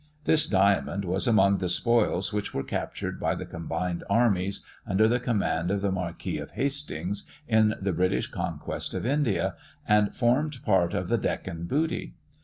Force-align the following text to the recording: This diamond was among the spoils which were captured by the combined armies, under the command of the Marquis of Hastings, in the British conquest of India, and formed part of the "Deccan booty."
This 0.23 0.47
diamond 0.47 1.05
was 1.05 1.27
among 1.27 1.59
the 1.59 1.69
spoils 1.69 2.33
which 2.33 2.55
were 2.55 2.63
captured 2.63 3.19
by 3.19 3.35
the 3.35 3.45
combined 3.45 4.03
armies, 4.09 4.65
under 4.87 5.07
the 5.07 5.19
command 5.19 5.69
of 5.69 5.81
the 5.81 5.91
Marquis 5.91 6.39
of 6.39 6.49
Hastings, 6.53 7.23
in 7.47 7.75
the 7.79 7.93
British 7.93 8.25
conquest 8.25 8.95
of 8.95 9.05
India, 9.05 9.53
and 9.87 10.15
formed 10.15 10.63
part 10.65 10.95
of 10.95 11.07
the 11.07 11.19
"Deccan 11.19 11.65
booty." 11.65 12.15